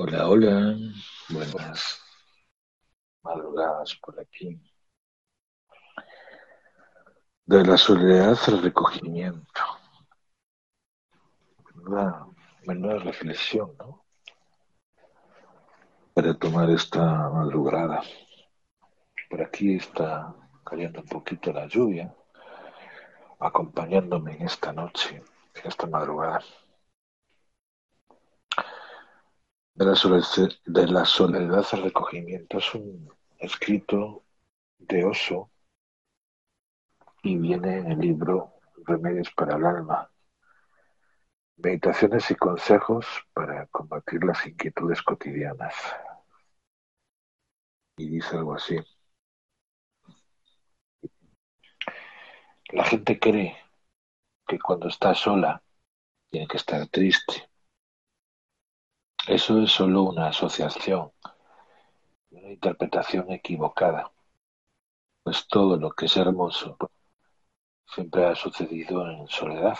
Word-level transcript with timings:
Hola, 0.00 0.28
hola, 0.28 0.76
buenas 1.28 2.00
madrugadas 3.20 3.96
por 3.96 4.20
aquí. 4.20 4.62
De 7.44 7.64
la 7.64 7.76
soledad 7.76 8.38
al 8.46 8.62
recogimiento. 8.62 9.60
Menuda, 11.74 12.28
menuda 12.64 12.98
reflexión, 12.98 13.74
¿no? 13.76 14.04
Para 16.14 16.32
tomar 16.34 16.70
esta 16.70 17.28
madrugada. 17.30 18.00
Por 19.28 19.42
aquí 19.42 19.74
está 19.74 20.32
cayendo 20.64 21.00
un 21.00 21.08
poquito 21.08 21.52
la 21.52 21.66
lluvia, 21.66 22.14
acompañándome 23.40 24.36
en 24.36 24.42
esta 24.42 24.72
noche, 24.72 25.24
en 25.56 25.66
esta 25.66 25.88
madrugada. 25.88 26.40
De 29.78 29.84
la, 29.84 29.92
de 30.66 30.86
la 30.88 31.04
soledad 31.04 31.64
al 31.70 31.82
recogimiento 31.84 32.58
es 32.58 32.74
un 32.74 33.08
escrito 33.38 34.24
de 34.76 35.04
Oso 35.04 35.52
y 37.22 37.36
viene 37.36 37.78
en 37.78 37.92
el 37.92 38.00
libro 38.00 38.54
Remedios 38.84 39.30
para 39.30 39.54
el 39.54 39.64
alma. 39.64 40.10
Meditaciones 41.58 42.28
y 42.28 42.34
consejos 42.34 43.06
para 43.32 43.68
combatir 43.68 44.24
las 44.24 44.44
inquietudes 44.48 45.00
cotidianas. 45.00 45.76
Y 47.98 48.08
dice 48.08 48.36
algo 48.36 48.54
así. 48.54 48.78
La 52.70 52.84
gente 52.84 53.20
cree 53.20 53.56
que 54.44 54.58
cuando 54.58 54.88
está 54.88 55.14
sola 55.14 55.62
tiene 56.30 56.48
que 56.48 56.56
estar 56.56 56.84
triste. 56.88 57.48
Eso 59.28 59.60
es 59.60 59.72
solo 59.72 60.04
una 60.04 60.28
asociación, 60.28 61.12
una 62.30 62.48
interpretación 62.48 63.30
equivocada, 63.30 64.10
pues 65.22 65.46
todo 65.46 65.76
lo 65.76 65.90
que 65.90 66.06
es 66.06 66.16
hermoso 66.16 66.78
siempre 67.84 68.24
ha 68.24 68.34
sucedido 68.34 69.06
en 69.06 69.28
soledad. 69.28 69.76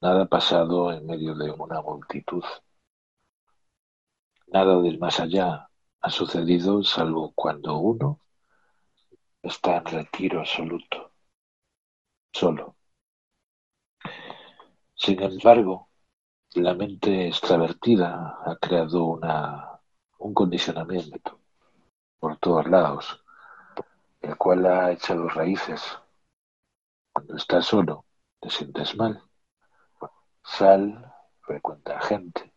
Nada 0.00 0.22
ha 0.22 0.26
pasado 0.26 0.90
en 0.92 1.04
medio 1.04 1.34
de 1.34 1.50
una 1.50 1.82
multitud. 1.82 2.42
Nada 4.46 4.80
del 4.80 4.98
más 4.98 5.20
allá 5.20 5.68
ha 6.00 6.10
sucedido 6.10 6.82
salvo 6.82 7.32
cuando 7.34 7.76
uno 7.76 8.18
está 9.42 9.76
en 9.76 9.84
retiro 9.84 10.40
absoluto, 10.40 11.12
solo. 12.32 12.76
Sin 14.94 15.22
embargo, 15.22 15.89
la 16.54 16.74
mente 16.74 17.28
extravertida 17.28 18.40
ha 18.44 18.56
creado 18.56 19.04
una, 19.04 19.80
un 20.18 20.34
condicionamiento 20.34 21.40
por 22.18 22.38
todos 22.38 22.66
lados, 22.68 23.24
el 24.20 24.36
cual 24.36 24.66
ha 24.66 24.90
echado 24.90 25.28
raíces 25.28 25.98
cuando 27.12 27.36
estás 27.36 27.66
solo, 27.66 28.04
te 28.40 28.50
sientes 28.50 28.96
mal. 28.96 29.22
Sal, 30.42 31.12
frecuenta 31.40 32.00
gente, 32.00 32.52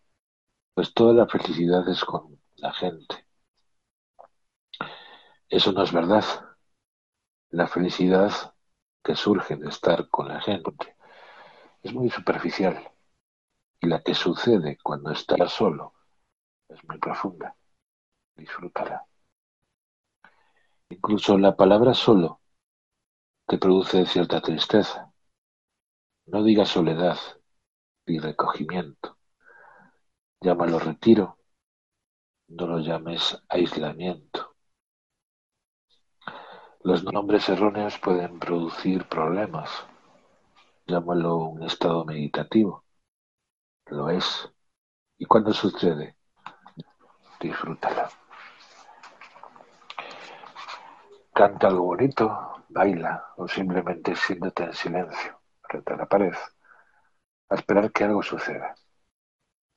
pues 0.73 0.94
toda 0.94 1.14
la 1.14 1.27
felicidad 1.27 1.88
es 1.88 2.03
con 2.03 2.41
la 2.55 2.73
gente. 2.73 3.27
Eso 5.49 5.71
no 5.71 5.83
es 5.83 5.91
verdad. 5.91 6.23
La 7.52 7.67
felicidad 7.67 8.31
que 9.03 9.16
surge 9.16 9.55
de 9.55 9.69
estar 9.69 10.09
con 10.09 10.30
la 10.30 10.41
gente 10.41 10.95
es 11.83 11.94
muy 11.94 12.09
superficial 12.09 12.92
y 13.84 13.88
la 13.88 14.02
que 14.02 14.16
sucede 14.16 14.78
cuando 14.81 15.12
estás 15.12 15.52
solo 15.52 15.94
es 16.70 16.81
muy 16.86 16.98
profunda. 17.00 17.53
Disfrútala. 18.34 19.06
Incluso 20.89 21.38
la 21.38 21.58
palabra 21.58 21.93
solo 21.93 22.39
te 23.45 23.58
produce 23.58 24.05
cierta 24.05 24.39
tristeza. 24.39 25.11
No 26.27 26.43
digas 26.43 26.70
soledad 26.70 27.17
ni 28.05 28.20
recogimiento. 28.20 29.17
Llámalo 30.39 30.80
retiro. 30.80 31.38
No 32.48 32.67
lo 32.67 32.80
llames 32.80 33.38
aislamiento. 33.49 34.55
Los 36.83 37.04
nombres 37.04 37.49
erróneos 37.49 37.99
pueden 37.99 38.39
producir 38.39 39.10
problemas. 39.10 39.70
Llámalo 40.88 41.36
un 41.36 41.64
estado 41.64 42.05
meditativo. 42.05 42.83
Lo 43.88 44.10
es. 44.10 44.49
¿Y 45.17 45.26
cuando 45.26 45.54
sucede? 45.54 46.17
Disfrútalo. 47.39 48.08
Canta 51.33 51.67
algo 51.67 51.83
bonito, 51.86 52.66
baila 52.70 53.33
o 53.38 53.48
simplemente 53.48 54.16
siéntate 54.16 54.64
en 54.64 54.73
silencio 54.73 55.39
frente 55.61 55.93
a 55.93 55.98
la 55.98 56.05
pared 56.05 56.33
a 57.49 57.55
esperar 57.55 57.92
que 57.92 58.04
algo 58.04 58.23
suceda. 58.23 58.76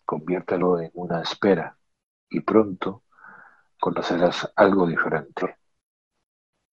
Conviértelo 0.04 0.80
en 0.80 0.90
una 0.94 1.22
espera 1.22 1.76
y 2.28 2.40
pronto 2.40 3.02
conocerás 3.80 4.52
algo 4.56 4.86
diferente. 4.86 5.56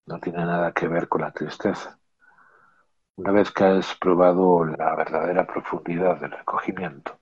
No 0.06 0.20
tiene 0.20 0.44
nada 0.44 0.72
que 0.72 0.88
ver 0.88 1.08
con 1.08 1.22
la 1.22 1.32
tristeza. 1.32 1.98
Una 3.16 3.32
vez 3.32 3.50
que 3.52 3.64
has 3.64 3.94
probado 3.96 4.64
la 4.64 4.94
verdadera 4.96 5.46
profundidad 5.46 6.20
del 6.20 6.32
recogimiento, 6.32 7.18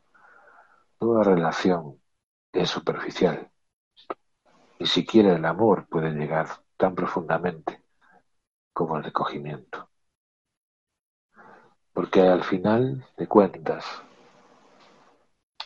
toda 1.01 1.25
relación 1.25 1.99
es 2.53 2.69
superficial. 2.69 3.51
Ni 4.79 4.87
siquiera 4.87 5.35
el 5.35 5.45
amor 5.47 5.89
puede 5.89 6.11
llegar 6.11 6.47
tan 6.77 6.95
profundamente 6.95 7.83
como 8.73 8.99
el 8.99 9.05
recogimiento. 9.05 9.89
Porque 11.93 12.21
al 12.21 12.45
final 12.45 13.07
de 13.17 13.27
cuentas, 13.27 13.85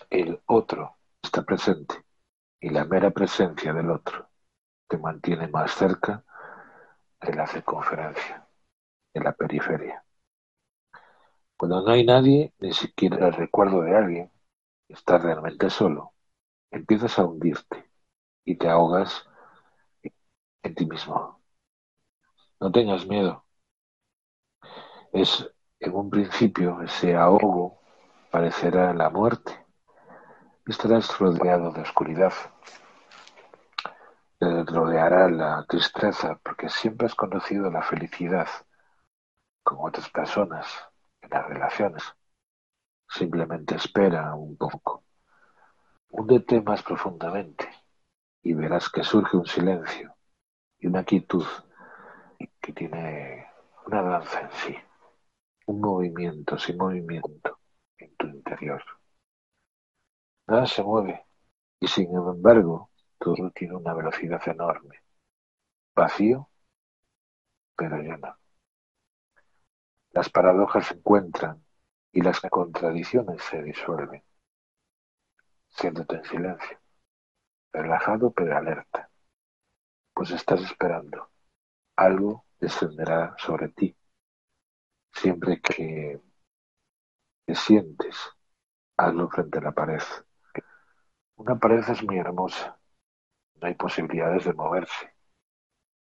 el 0.09 0.41
otro 0.47 0.97
está 1.21 1.43
presente 1.43 2.05
y 2.61 2.71
la 2.71 2.85
mera 2.85 3.11
presencia 3.11 3.73
del 3.73 3.91
otro 3.91 4.29
te 4.87 4.99
mantiene 4.99 5.49
más 5.49 5.73
cerca 5.73 6.25
de 7.21 7.35
la 7.35 7.47
circunferencia, 7.47 8.47
de 9.13 9.21
la 9.21 9.33
periferia. 9.33 10.05
Cuando 11.57 11.83
no 11.83 11.91
hay 11.91 12.05
nadie, 12.05 12.53
ni 12.61 12.73
siquiera 12.73 13.27
el 13.27 13.35
recuerdo 13.35 13.83
de 13.83 13.97
alguien, 13.97 14.34
estás 14.89 15.23
realmente 15.23 15.71
solo, 15.71 16.15
empiezas 16.71 17.19
a 17.19 17.25
hundirte 17.25 17.91
y 18.45 18.57
te 18.57 18.69
ahogas 18.69 19.27
en 20.63 20.75
ti 20.75 20.87
mismo. 20.87 21.41
No 22.61 22.73
tengas 22.73 23.07
miedo. 23.07 23.45
Es 25.13 25.49
en 25.81 25.95
un 25.95 26.11
principio 26.11 26.81
ese 26.83 27.15
ahogo 27.15 27.81
parecerá 28.31 28.93
la 28.95 29.11
muerte. 29.11 29.65
Estarás 30.67 31.19
rodeado 31.19 31.71
de 31.73 31.83
oscuridad. 31.83 32.33
Te 34.39 34.65
rodeará 34.65 35.29
la 35.29 35.65
tristeza 35.69 36.41
porque 36.43 36.69
siempre 36.69 37.07
has 37.07 37.15
conocido 37.15 37.71
la 37.71 37.83
felicidad 37.83 38.49
con 39.63 39.79
otras 39.81 40.09
personas 40.11 40.67
en 41.21 41.31
las 41.31 41.47
relaciones. 41.47 42.03
Simplemente 43.17 43.77
espera 43.77 44.35
un 44.35 44.57
poco. 44.57 45.05
Húndete 46.09 46.61
más 46.61 46.83
profundamente 46.83 47.69
y 48.43 48.55
verás 48.55 48.91
que 48.91 49.05
surge 49.05 49.37
un 49.37 49.47
silencio 49.47 50.17
y 50.81 50.89
una 50.89 51.05
quietud 51.05 51.47
que 52.61 52.73
tiene 52.73 53.47
una 53.87 54.03
danza 54.03 54.41
en 54.41 54.51
sí, 54.51 54.77
un 55.67 55.81
movimiento 55.81 56.59
sin 56.59 56.77
movimiento 56.77 57.61
en 57.99 58.17
tu 58.17 58.27
interior. 58.27 58.83
Nada 60.49 60.67
se 60.67 60.83
mueve 60.83 61.25
y 61.79 61.87
sin 61.87 62.13
embargo 62.17 62.91
todo 63.17 63.53
tiene 63.53 63.77
una 63.77 63.95
velocidad 63.95 64.43
enorme, 64.49 65.03
vacío 65.95 66.51
pero 67.77 67.97
lleno. 67.99 68.37
Las 70.11 70.29
paradojas 70.31 70.87
se 70.87 70.95
encuentran 70.95 71.64
y 72.15 72.23
las 72.23 72.41
contradicciones 72.41 73.43
se 73.43 73.63
disuelven. 73.63 74.23
Siéntate 75.69 76.17
en 76.17 76.25
silencio, 76.25 76.79
relajado 77.73 78.33
pero 78.33 78.57
alerta, 78.57 79.11
pues 80.15 80.31
estás 80.31 80.63
esperando 80.63 81.29
algo 81.97 82.47
descenderá 82.59 83.35
sobre 83.39 83.69
ti. 83.69 83.97
Siempre 85.13 85.61
que 85.61 86.21
te 87.47 87.55
sientes, 87.55 88.17
hazlo 88.97 89.29
frente 89.29 89.59
a 89.59 89.63
la 89.63 89.73
pared. 89.73 90.03
Una 91.37 91.59
pared 91.59 91.85
es 91.89 92.03
muy 92.03 92.19
hermosa. 92.19 92.79
No 93.57 93.67
hay 93.67 93.75
posibilidades 93.75 94.45
de 94.45 94.53
moverse. 94.53 95.13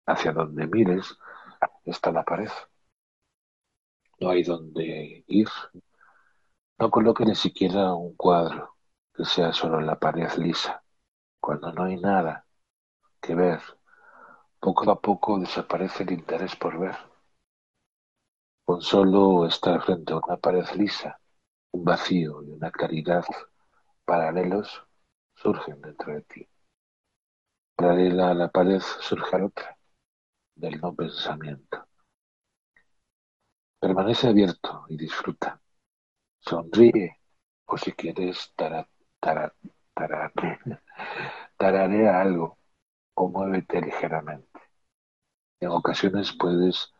Hacia 0.08 0.32
donde 0.32 0.68
mires 0.68 1.18
está 1.86 2.12
la 2.12 2.24
pared. 2.24 2.50
No 4.20 4.30
hay 4.30 4.44
donde 4.44 5.24
ir. 5.28 5.50
No 6.80 6.90
coloque 6.92 7.26
ni 7.26 7.36
siquiera 7.36 7.94
un 7.94 8.16
cuadro. 8.16 8.76
que 9.14 9.24
sea 9.26 9.54
solo 9.54 9.80
la 9.80 9.98
pared 9.98 10.30
lisa, 10.38 10.84
cuando 11.40 11.72
no 11.72 11.84
hay 11.84 11.98
nada 11.98 12.46
que 13.22 13.34
ver. 13.34 13.62
Poco 14.60 14.92
a 14.92 15.00
poco 15.00 15.40
desaparece 15.40 16.04
el 16.04 16.12
interés 16.12 16.56
por 16.56 16.78
ver. 16.78 16.96
Con 18.66 18.82
solo 18.82 19.46
estar 19.46 19.82
frente 19.82 20.12
a 20.12 20.18
una 20.18 20.38
pared 20.38 20.66
lisa, 20.76 21.20
un 21.72 21.86
vacío 21.86 22.44
y 22.44 22.52
una 22.52 22.72
claridad 22.72 23.26
paralelos 24.04 24.84
surgen 25.36 25.82
dentro 25.82 26.14
de 26.14 26.22
ti. 26.24 26.50
Paralela 27.76 28.32
a 28.32 28.34
la 28.34 28.50
pared 28.50 28.82
surge 28.82 29.42
otra, 29.42 29.78
del 30.56 30.82
no 30.82 30.94
pensamiento. 30.94 31.88
Permanece 33.80 34.28
abierto 34.28 34.86
y 34.90 34.98
disfruta. 34.98 35.62
Sonríe 36.48 37.18
o 37.66 37.78
si 37.78 37.92
quieres 37.94 38.54
tara, 38.56 38.88
tararea 41.58 42.22
algo 42.22 42.60
o 43.16 43.28
muévete 43.30 43.82
ligeramente. 43.82 44.60
En 45.60 45.70
ocasiones 45.70 46.34
puedes 46.34 46.94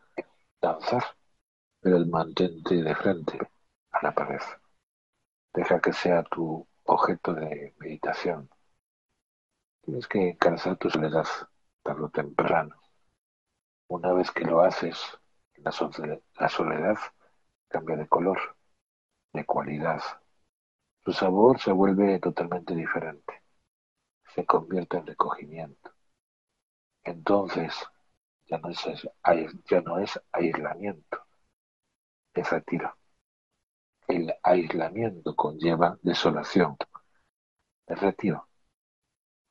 danzar, 0.60 1.04
pero 1.80 2.04
mantente 2.06 2.82
de 2.82 2.94
frente 2.96 3.38
a 3.92 4.02
la 4.02 4.12
pared. 4.12 4.40
Deja 5.54 5.80
que 5.80 5.92
sea 5.92 6.24
tu 6.24 6.66
objeto 6.84 7.32
de 7.32 7.74
meditación. 7.78 8.50
Tienes 9.82 10.08
que 10.08 10.30
encarzar 10.30 10.76
tu 10.76 10.90
soledad 10.90 11.26
tarde 11.84 12.02
o 12.02 12.08
temprano. 12.08 12.74
Una 13.88 14.12
vez 14.12 14.32
que 14.32 14.44
lo 14.44 14.60
haces, 14.62 14.98
la 15.54 15.70
soledad 15.70 16.98
cambia 17.68 17.96
de 17.96 18.08
color, 18.08 18.55
de 19.36 19.44
cualidad. 19.44 20.02
Su 21.04 21.12
sabor 21.12 21.60
se 21.60 21.70
vuelve 21.70 22.18
totalmente 22.18 22.74
diferente. 22.74 23.42
Se 24.34 24.44
convierte 24.44 24.96
en 24.96 25.06
recogimiento. 25.06 25.92
Entonces, 27.04 27.72
ya 28.46 28.58
no 28.58 28.70
es, 28.70 28.78
ya 29.70 29.80
no 29.82 29.98
es 29.98 30.20
aislamiento, 30.32 31.24
es 32.34 32.50
retiro. 32.50 32.96
El 34.08 34.34
aislamiento 34.42 35.34
conlleva 35.36 35.98
desolación. 36.02 36.76
El 37.86 37.96
retiro 37.98 38.48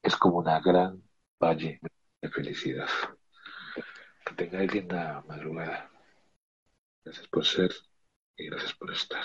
es 0.01 0.15
como 0.17 0.39
una 0.39 0.59
gran 0.59 1.01
valle 1.41 1.79
de 2.21 2.29
felicidad. 2.29 2.89
Que 4.25 4.33
tengáis 4.33 4.73
linda 4.73 5.23
madrugada. 5.27 5.89
Gracias 7.03 7.27
por 7.27 7.45
ser 7.45 7.71
y 8.35 8.49
gracias 8.49 8.73
por 8.73 8.91
estar. 8.91 9.23